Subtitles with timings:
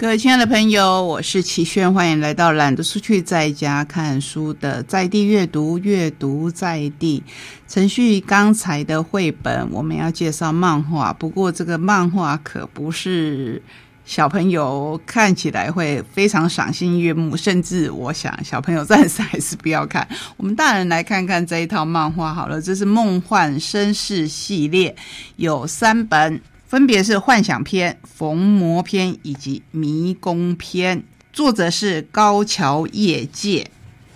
[0.00, 7.22] 各位亲爱的朋友，我是齐轩，欢迎来到懒得出去在家看书的在地阅读，阅读在地。
[7.68, 13.62] 程序刚才的绘本，我们要介绍漫画，不过这个漫画可不是
[14.06, 20.08] 小朋友看起来会非常赏心悦目，甚至我想小朋友暂时还是不要看。
[20.38, 24.96] 我们大人来看看这一套漫画好了，这是《梦幻绅士》系列，
[25.36, 26.40] 有三本。
[26.70, 31.02] 分别是幻想篇、逢魔篇以及迷宫篇，
[31.32, 33.68] 作者是高桥业介。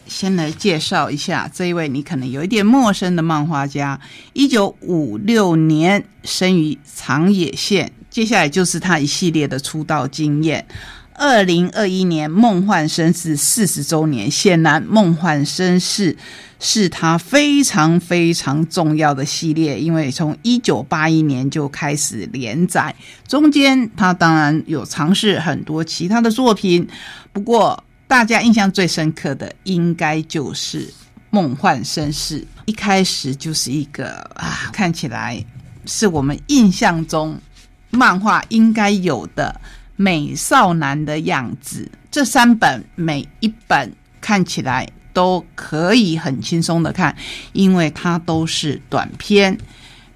[0.06, 4.00] 先来介绍一下这一位你可能有一点陌生的漫画家，
[4.34, 10.64] 一九五六年生于长野县，接下来就是他一系列的出道经验。
[11.16, 16.12] 二零二一年《梦幻绅士》四十周年，显然《梦幻绅士》
[16.58, 22.94] 是他非常非常重要的系列，因为从一九八一年就开始连载，
[23.28, 26.86] 中间他当然有尝试很多其他的作品，
[27.32, 30.86] 不过大家印象最深刻的应该就是
[31.30, 35.42] 《梦幻绅士》，一开始就是一个啊，看起来
[35.86, 37.38] 是我们印象中
[37.90, 39.60] 漫画应该有的。
[39.96, 47.14] 美少男的样子，这三本每一本看起来都可以很轻松的看，
[47.52, 49.56] 因为它都是短篇。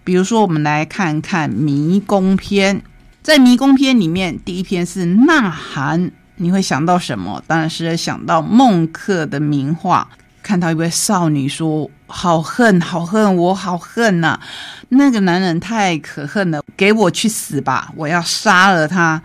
[0.02, 2.82] 比如说，我们来看看迷宫篇，
[3.22, 7.42] 在迷宫篇里面，第一篇是呐喊，你会想到什么？
[7.46, 10.08] 当然是想到孟克的名画，
[10.42, 14.40] 看到一位少女说：“好恨，好恨，我好恨呐！
[14.88, 17.92] 那个男人太可恨了，给我去死吧！
[17.94, 19.22] 我要杀了他。”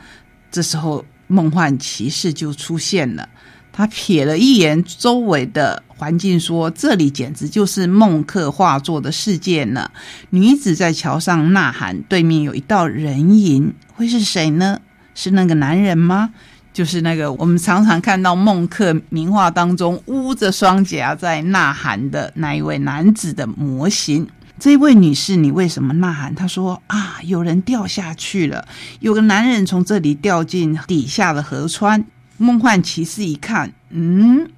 [0.54, 3.28] 这时候，梦幻骑士就出现了。
[3.72, 9.90] 他瞥了一眼周围的环境，说：“这里简直就是梦客画作的世界呢。”
[10.30, 14.80] 女子在桥上呐喊，对面有一道人影，会是谁呢？
[15.16, 16.30] 是那个男人吗？
[16.72, 24.28] 就是那个我们常常看到梦克名画当中捂着双颊在呐喊的那一位男子的模型。
[24.64, 26.34] 这位女士，你为什么呐喊？
[26.34, 28.66] 她说：“啊，有人掉下去了，
[29.02, 32.06] 有个男人从这里掉进底下的河川。”
[32.40, 34.50] 梦幻骑士一看，嗯。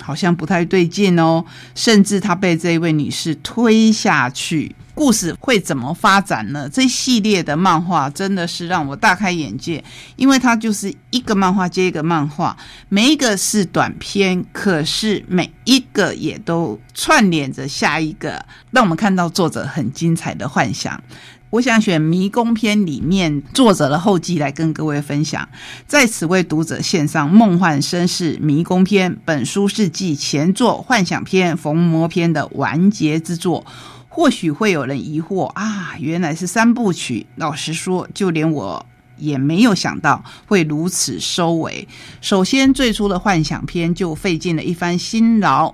[0.00, 1.44] 好像不太对劲哦，
[1.76, 6.68] 甚至他被这位女士推下去，故事会怎么发展呢？
[6.72, 9.82] 这系列的漫画真的是让我大开眼界，
[10.16, 12.56] 因为它就是一个漫画接一个漫画，
[12.88, 21.02] 每一个是短篇，可是每一个也都串联着下一个，让我们看到作者很精彩的幻想。
[21.50, 25.48] 我想选迷宫篇里面作者的后记来跟各位分享，
[25.86, 29.12] 在此为读者献上《梦幻绅士迷宫篇》。
[29.24, 33.64] 本书是继前作《幻想篇》《逢魔篇》的完结之作。
[34.14, 37.26] 或许会有人疑惑啊，原来是三部曲。
[37.34, 38.86] 老实说，就连我。
[39.16, 41.86] 也没有想到会如此收尾。
[42.20, 45.72] 首先，最初的幻想篇就费尽了一番辛劳。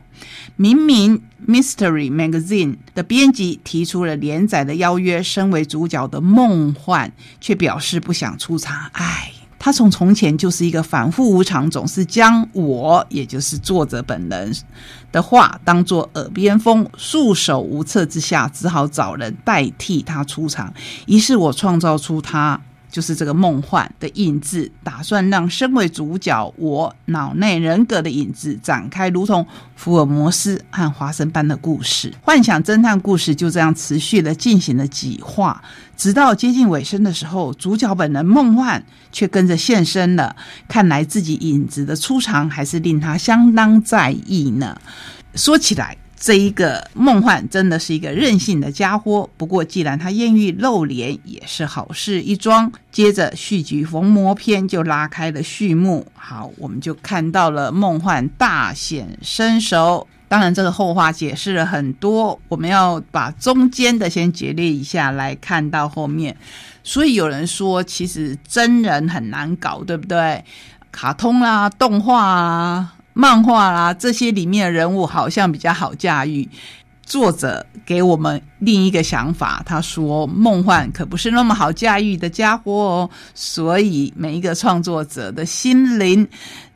[0.57, 1.19] 明明
[1.49, 8.91] 《Mystery Magazine》的编辑提出了连载的邀约，身为主角的梦幻却表示不想出场。
[8.93, 9.30] 唉，
[9.63, 14.53] 他从从前就是一个反复无常，总是将我，也就是作者本人
[15.13, 20.73] 的话当做耳边风，束手无策之下，只好找人代替他出场。
[21.07, 22.59] 于是我创造出他。
[22.91, 29.47] 就是这个梦幻的影子，打算让身为主角我脑内人格的影子展开，如同
[29.77, 32.13] 福尔摩斯和华生般的故事。
[32.23, 35.63] 幻想侦探故事就这样持续的进行了几话，
[35.97, 40.35] 直到接近尾声的时候，主角本人梦幻却跟着现身了。
[40.69, 44.77] 看来自己影子的出场还是令他相当在意呢。
[45.35, 45.97] 说起来。
[46.21, 49.29] 这一个梦幻真的是一个任性的家伙。
[49.39, 52.71] 不过，既然他艳遇露脸，也是好事一桩。
[52.93, 56.07] 接着，续集逢魔篇就拉开了序幕。
[56.15, 60.07] 好，我们就看到了梦幻大显身手。
[60.29, 66.37] 当然，这个后话解释了很多，我们要把中间的先截列一下来看到后面。
[66.85, 70.45] 所以有人说，其实真人很难搞，对不对？
[70.93, 72.95] 卡通啦，动画啊。
[73.21, 76.49] 漫画啦，这些里面的人物好像比较好驾驭。
[77.11, 86.29] 作者给我们另一个想法，他说：“梦幻可不是那么好驾驭的家伙哦。”所以每一个创作者的心灵。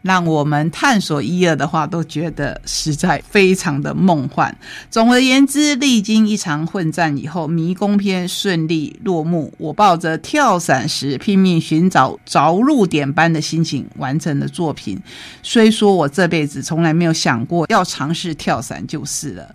[0.02, 4.54] 让我们探索一二的话，都觉得实在非常的梦幻。
[4.90, 9.50] 总而言之，历经一场混战以后，迷宫篇顺利落幕。
[9.56, 15.00] 我抱着跳伞时拼命寻找着陆点般的心情完成的作品。
[15.42, 19.54] 虽说我这辈子从来没有想过要尝试跳伞，就是了。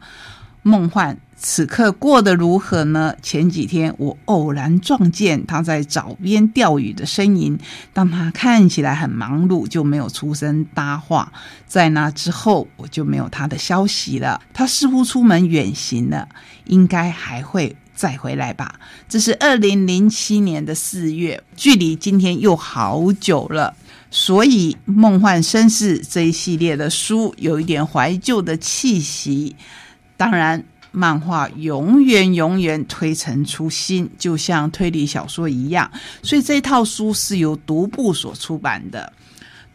[0.70, 3.16] 梦幻此刻过得如何呢？
[3.22, 7.58] 前几天我偶然撞见他在沼边钓鱼的身影，
[7.92, 11.32] 当他看起来很忙碌，就没有出声搭话。
[11.66, 14.40] 在那之后，我就没有他的消息了。
[14.54, 16.28] 他似乎出门远行了，
[16.66, 18.80] 应该还会再回来吧。
[19.08, 23.74] 这是二零零七年的四月，距离今天又好久了。
[24.12, 29.56] 所以，《梦幻绅士》这一系列的书有一点怀旧的气息。
[30.20, 30.62] 当然，
[30.92, 35.90] 漫画永远永远推陈出新，就像推理小说一样。
[36.22, 39.14] 所以，这套书是由独步所出版的。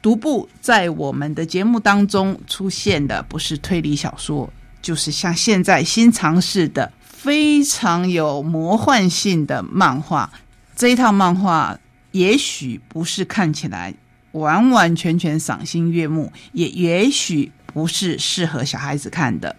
[0.02, 4.52] 独步在我们的节目当中出现的，不是推理小说，
[4.82, 10.30] 就是像现在新尝试的非常有魔幻性的漫画。
[10.76, 11.78] 这一套漫画
[12.12, 13.94] 也许不是看起来。
[14.32, 19.54] 完完全全赏心悦目，也也许不是适合小孩子看的，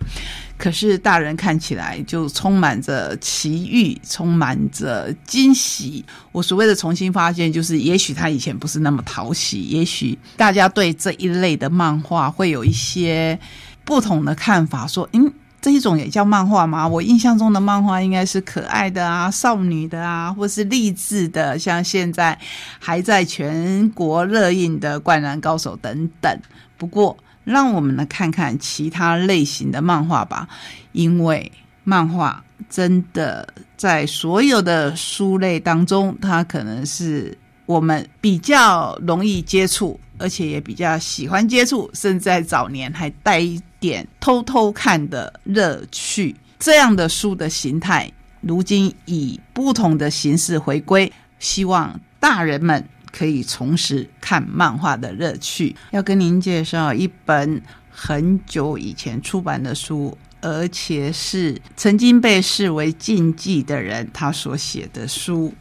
[0.58, 6.04] 可是大人看起来就充满着奇遇，充满着惊喜。
[6.32, 13.40] 我所谓的重新发现，就是也许他以前不是那么讨喜，也许大家对这一类的漫画会有一些
[13.84, 15.32] 不同的看法，说嗯。
[15.62, 16.88] 这一种也叫漫画吗？
[16.88, 22.38] 我印象中的漫画应该是可爱的啊、少女的啊，或是励志的，像现在
[22.78, 26.40] 还在全国热映的《灌篮高手》等等。
[26.78, 30.46] 不过，让我们来看看其他类型的漫画吧，
[30.92, 31.50] 因为
[31.86, 33.48] 漫画真的
[33.78, 43.62] 在所有的书类当中，它可能是我们比较容易接触，而且也比较喜欢接触，甚至在早年还带一。
[43.78, 52.84] 点偷偷看的乐趣，这样的书的形态，如今以不同的形式回归，希望大人们
[53.16, 55.76] 可以重拾看漫画的乐趣。
[55.92, 65.54] 要跟您介绍一本很久以前出版的书，而且是曾经被视为禁忌的人他所写的书。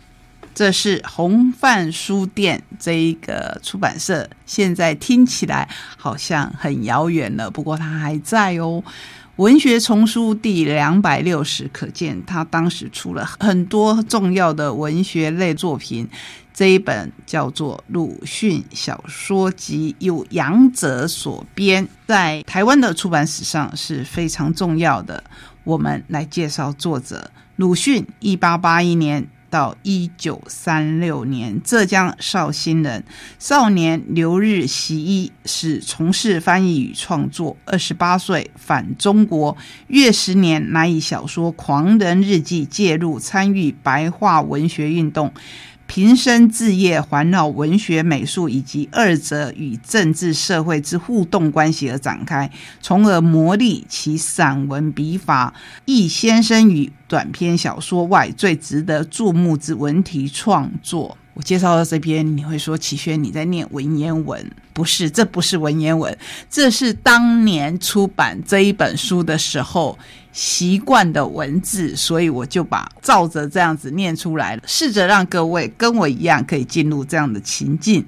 [0.55, 8.83] 这是红范书店这一个出版社，现在听起来好像很遥远了，不过它还在哦。
[9.37, 16.09] 文学丛书第两百六十，可见他当时出了很多重要的文学类作品。
[16.53, 25.25] 这一本叫做《鲁迅小说集》，由杨哲所编，在台湾的出版史上是非常重要的。
[25.65, 29.27] 我们来介绍作者鲁迅，一八八一年。
[29.55, 33.05] 到一九三六年，浙江绍兴人，
[33.39, 37.57] 少年留日习医，是从事翻译与创作。
[37.65, 39.57] 二十八岁返中国，
[39.87, 45.33] 月十年乃以小说《狂人日记》介入参与白话文学运动。
[45.95, 52.51] 平生志业环绕文学、美术以及二者与政治社会之互动关系而展开，
[52.81, 55.55] 从而磨砺其散文笔法。
[55.85, 61.17] 亦先生与短篇小说外最值得注目之文体创作。
[61.35, 64.51] 我介绍到这边，你会说齐轩你在念文言文？
[64.73, 66.17] 不是，这不是文言文，
[66.49, 69.99] 这是当年出版这一本书的时候。
[70.35, 78.05] 习惯的文字，所以我就把照着这样子念出来了，试着让各位跟我一样可以进入这样的情境。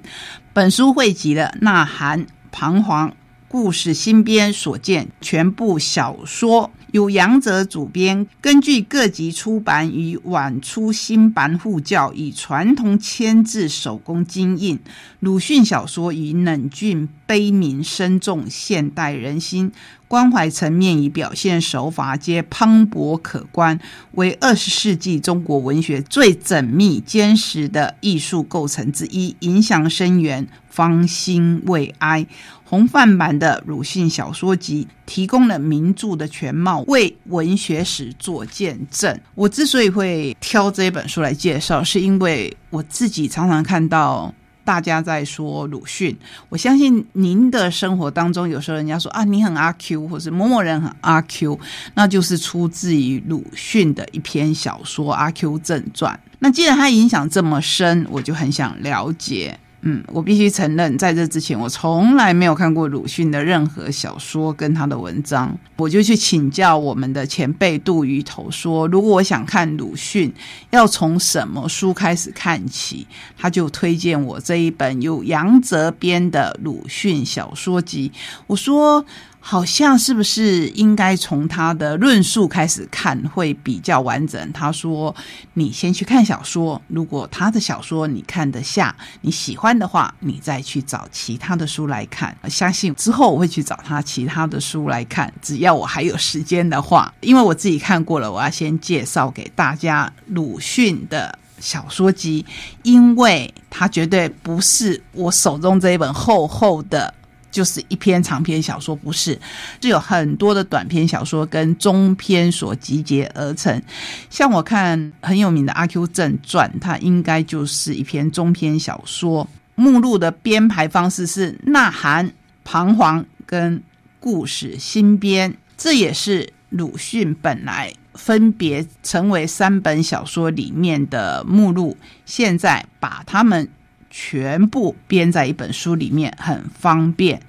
[0.51, 3.15] 本书汇集了呐喊、彷徨、
[3.47, 6.69] 故事新编所见全部小说。
[6.91, 14.79] 由杨哲主编，根据各级出版与晚出新版互教，以传统铅字手工精印
[15.19, 19.71] 鲁迅小说，以冷峻悲悯深重现代人心
[20.07, 23.77] 关怀层面与表现手法皆磅礴可观，
[24.13, 32.25] 为二十世纪中国文学最缜密坚实的艺术构成之一，影响深远，芳心未哀。
[32.69, 39.17] 红范版的鲁迅小说集提供了名著的全貌，为文学史做见证。
[39.35, 44.33] 我之所以会挑这本书来介绍，是因为我自己常常看到
[44.65, 46.13] 大家在说鲁迅。
[46.49, 51.57] 我相信您的生活当中，有时候人家说啊，你很阿 Q，或是某某人很阿 Q，
[51.93, 56.13] 那就是出自于鲁迅的一篇小说《阿 Q 正传》。
[56.39, 59.57] 那既然他影响这么深，我就很想了解。
[59.89, 65.57] 嗯，我必须承认，在这之前，我从来没有看过鲁迅的任何小说跟他的文章。
[65.77, 70.33] 我就去请教我们的前辈杜鱼头，说如果我想看鲁迅，
[70.71, 73.07] 要从什么书开始看起？
[73.37, 78.09] 他就推荐我这一本由杨泽编的《鲁迅小说集》。
[78.47, 79.05] 我说
[79.39, 84.51] 好像是不是应该从他的论述开始看会比较完整？
[84.51, 85.15] 他说
[85.55, 92.35] ：“你先去看小说，如果他的小说你看得下，你喜欢的话，你再去找其他的书来看。
[92.49, 97.13] 相信之后我会去找他其他的书来看，只要我还有时间的话。
[97.21, 102.45] 因为我自己看过了，我要先介绍给大家鲁迅的小说集，
[102.83, 107.13] 因为他绝对不是我手中这一本厚厚的。”
[107.49, 109.39] 就是一篇长篇小说，不是，
[109.81, 113.81] 是有很多的短篇小说跟中篇所集结而成。
[114.29, 119.47] 像我看很有名的《阿 Q 正传》，它应该就是一篇中篇小说。
[119.75, 122.31] 目录的编排方式是呐喊、
[122.63, 123.81] 彷徨跟
[124.19, 131.95] 故事新编，这也是鲁迅本来分别成为三本小说里面的目录。
[132.25, 133.69] 现在把它们。
[134.09, 137.39] 全部编在一本书里面很方便。《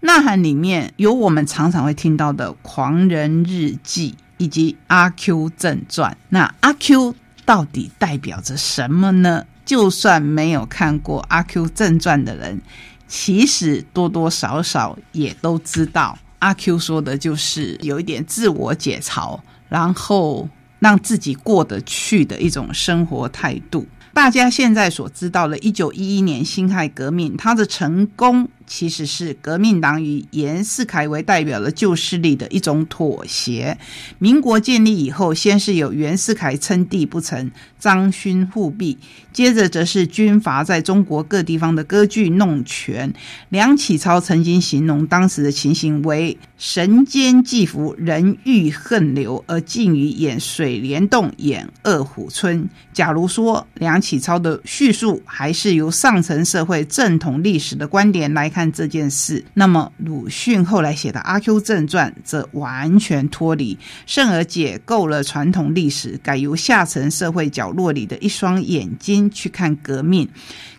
[0.00, 6.12] 呐喊》里面有我们常常会听到的《狂人日记》以及《阿 Q 正传》。
[6.28, 9.44] 那阿 Q 到底代表着什么呢？
[9.64, 12.60] 就算没有看过《阿 Q 正传》的人，
[13.08, 23.84] 其实多多少少也都知道，阿 Q 说的就是有一点自我解嘲，然后让自己过得去的一种生活态度。
[24.16, 28.48] 大家现在所知道的，一九一一年辛亥革命，它的成功。
[28.66, 33.78] 其实是革命党以严世凯为代表的旧势力的一种妥协。
[34.18, 38.98] 民国建立以后，先是有袁世凯称帝不成，张勋复辟，
[39.32, 43.14] 接着则是军阀在中国各地方的割据弄权。
[43.50, 52.68] 梁启超曾经形容当时的情形为“神间寄伏，人欲恨流，而近于演水帘洞，演二虎村”。
[52.92, 58.50] 假如说梁启超的叙述还是由上层社会正统历史的观点来。
[58.56, 70.26] 看这件事，那么鲁迅后来写的《阿 Q 正传》则完全脱离，甚而解构了传统历史，改由下层社会角落里的一双眼睛去看革命，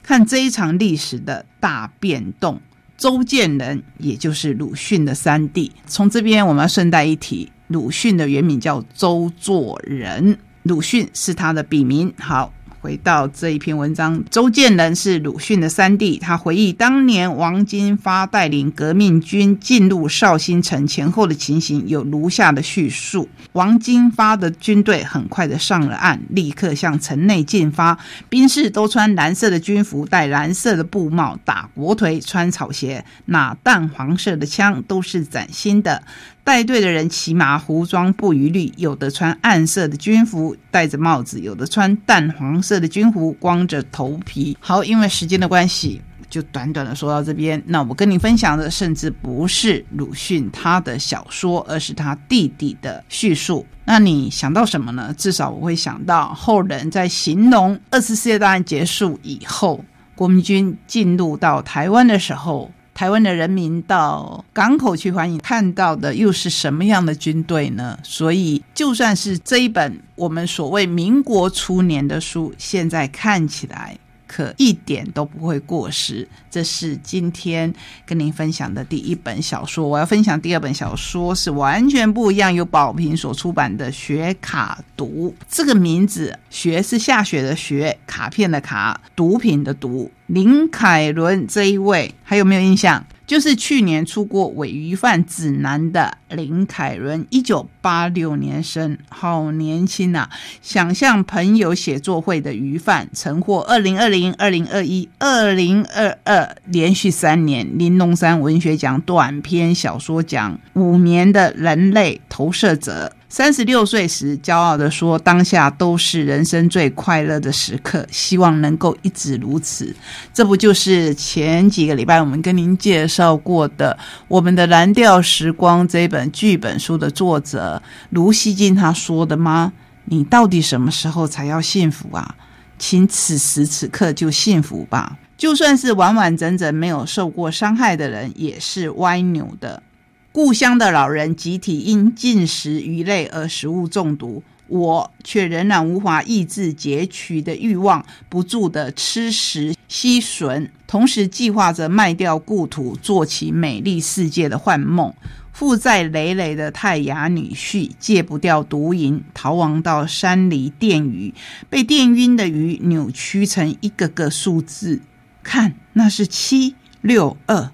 [0.01, 2.59] 看这一场历史的大变动。
[2.97, 5.71] 周建人，也就是鲁迅的三弟。
[5.85, 12.11] 从这边我们要顺带一提，鲁迅的原名叫周作人，鲁迅是他的笔名。
[12.17, 12.51] 好。
[12.87, 16.17] 回到这一篇文章，周建人是鲁迅的三弟。
[16.17, 27.99] 他回忆当年王金发带领革命军进入绍兴城前后的情形，有如下的叙述：王金发的军队很快的上了岸，立刻向城内进发。
[28.29, 36.01] 兵士都穿蓝色的军服，戴蓝色的布帽，打国腿，穿草鞋，那淡黄色的枪，都是崭新的。
[36.47, 44.57] 带队的人骑马，服装不一律，有的穿暗色的军服，戴着帽子；有的穿淡黄色的军服，光着头皮。
[44.61, 47.61] 好，因为时间的关系，就短短的说到这边。
[47.65, 53.65] 那我跟你分享的，甚至不是鲁迅他的小说，而是他弟弟的叙述。
[53.83, 55.13] 那你想到什么呢？
[55.17, 59.83] 至少我会想到后人在形容二次世界大战结束以后，
[60.15, 62.71] 国民军进入到台湾的时候。
[62.97, 67.95] 台湾的人民到港口去欢迎，看到的又是什么样的军队呢？
[68.01, 73.95] 所以，就算是这一本我们所谓民国初年的书，现在看起来。
[74.27, 76.27] 可一点都不会过时。
[76.51, 77.73] 这是今天
[78.05, 79.87] 跟您分享的第一本小说。
[79.87, 85.33] 我要分享第二本小说是完全不一样，由宝瓶所出版的《学卡读》。
[85.47, 90.11] 这个名字“学”是下雪的“学”，卡片的“卡”，毒品的“毒”。
[90.27, 93.05] 林凯伦这一位还有没有印象？
[93.27, 100.29] 就是去年出过《伪鱼贩指南》的林凯伦，一九八六年生，好年轻啊！
[100.61, 113.11] 想象朋友写作会的鱼贩，曾获二零二零、二零二一、二零二二连续三年玲珑山文学奖短篇小说奖五年的人类投射者。
[113.29, 119.93] 三十六岁时，骄傲的说：“当下都是人生最快乐的时刻，希望能够一直如此。”
[120.33, 123.97] 这不就是前几个礼拜我们跟您介绍过的
[124.29, 127.81] 《我们的蓝调时光》这本剧本书的作者
[128.11, 129.73] 卢锡金他说的吗？
[130.05, 132.35] 你到底什么时候才要幸福啊？
[132.79, 135.17] 请此时此刻就幸福吧！
[135.37, 139.83] 就算是完完整整没有受过伤害的人，也是歪扭的。
[140.31, 155.13] 故乡的老人集体因进食鱼类而食物中毒，我却仍然无法抑制拮取的欲望，不住的吃食吸吮，同时计划着卖掉故土，做起美丽世界的幻梦。
[155.53, 161.33] 负债累累的泰雅女婿戒不掉毒瘾，逃亡到山里电鱼，
[161.67, 165.01] 被电晕的鱼扭曲成一个个数字，
[165.41, 167.71] 看那是七六二。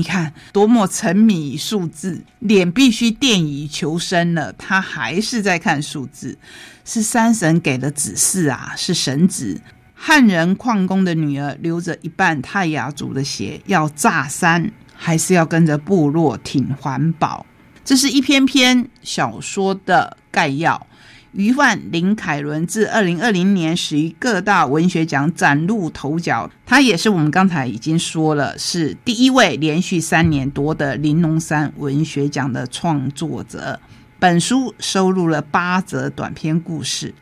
[0.00, 6.38] 你看多么沉迷数字，脸必须电以求生了，他还是在看数字。
[6.86, 9.60] 是山神给的指示啊，是神旨。
[9.94, 17.44] 汉人矿工的女儿留着一半泰雅族的血，要炸山，还是要跟着部落挺环保？
[17.84, 20.86] 这是一篇篇小说的概要。
[21.32, 33.78] 余万林凯伦自二零二零年始于各大文学奖崭露头角，他也是我们刚才已经说了，是第一位连续三年夺得玲珑山文学奖的创作者。
[34.18, 37.14] 本书收录了八则短篇故事，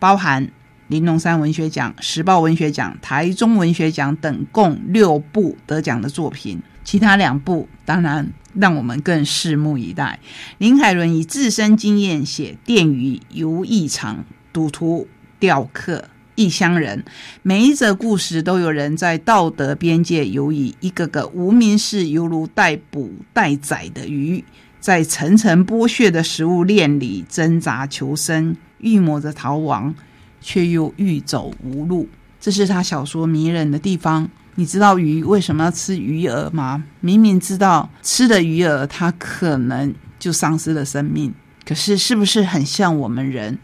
[0.00, 0.50] 包含
[0.88, 6.60] 玲珑山文学奖、时报文学奖、台中文学奖等共六部得奖的作品。
[6.84, 10.20] 其他两部当然让我们更拭目以待。
[10.58, 15.08] 林海伦以自身经验写电鱼游异常、赌徒
[15.40, 17.04] 钓客、异乡人，
[17.42, 24.44] 每一则故事都有人在道德边界游移，一个个无名氏犹如待捕待宰的鱼，
[24.78, 29.94] 在层层剥削的食物链里挣扎求生，欲谋着逃亡，
[30.40, 32.08] 却又欲走无路。
[32.40, 34.28] 这是他小说迷人的地方。
[34.56, 36.84] 你知道鱼为什么要吃鱼饵吗？
[37.00, 41.34] 明明知道吃的鱼饵，它可能就丧失了生命。
[41.64, 43.58] 可是，是不是很像我们人？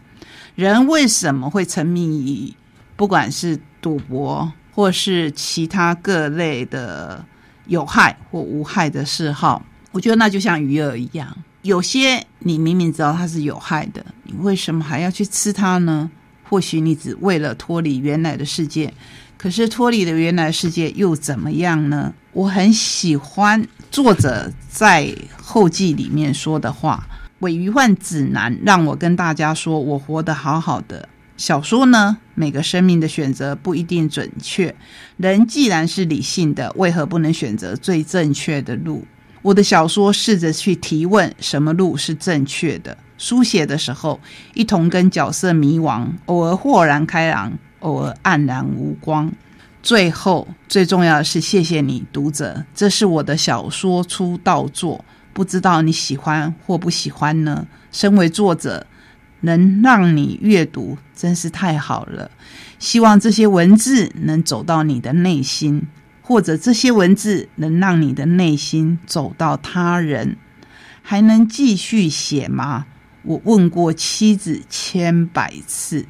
[0.55, 2.05] 人为什么会沉迷
[2.47, 2.53] 于
[2.97, 7.23] 不管是赌博，或是其他各类的
[7.67, 9.63] 有害或无害的嗜好？
[9.91, 16.11] 我觉得那就像鱼饵一样，有些你明明知道它是有害的，你为什么还要去吃它呢？
[16.43, 18.93] 或许你只为了脱离原来的世界。
[19.41, 22.13] 可是脱离了原来世界又怎么样呢？
[22.31, 27.03] 我很喜欢作者在后记里面说的话
[27.41, 34.75] ：“伪鱼患指南让我跟大家说，我活得好好的。”小说呢，每个生命的选择不一定准确。
[35.17, 39.03] 人既然是理性的，为何不能选择最正确的路？
[39.41, 42.95] 我的小说试着去提问：什么路是正确的？
[43.17, 44.19] 书写的时候，
[44.53, 47.51] 一同跟角色迷惘，偶尔豁然开朗。
[47.81, 49.31] 偶尔黯然无光。
[49.83, 52.65] 最后，最重要的是，谢谢你，读者。
[52.73, 57.67] 这是我的小说出道作，不知道你喜欢或不喜欢呢？
[57.91, 58.85] 身为作者，
[59.41, 62.29] 能让你阅读，真是太好了。
[62.77, 65.87] 希望这些文字能走到你的内心，
[66.21, 70.37] 或者这些文字能让你的内心走到他人。
[71.01, 72.85] 还能继续写吗？
[73.23, 76.05] 我问过妻子千百次。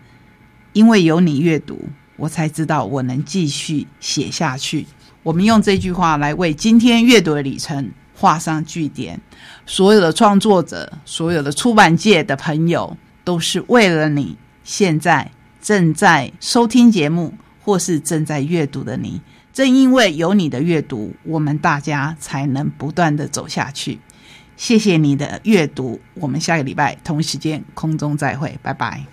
[0.73, 4.86] 因为有你阅读，我才知道我能继续写下去。
[5.23, 9.19] 我们用这句话来为今天阅读的里程画上句点。
[9.65, 15.31] 所有的创作者，所有的出版界的朋友，都是为了你现在
[15.62, 19.21] 正在收听节目或是正在阅读的你。
[19.53, 23.99] 正因为有你的阅读，我们大家才能不断的走下去。
[24.55, 29.12] 谢谢你的阅读，我们下个礼拜同时间空中再会，拜拜。